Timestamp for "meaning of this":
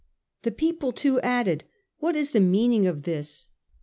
2.39-3.49